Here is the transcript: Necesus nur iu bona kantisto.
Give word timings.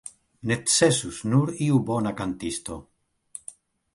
Necesus 0.51 1.19
nur 1.33 1.51
iu 1.67 1.77
bona 1.91 2.13
kantisto. 2.21 2.79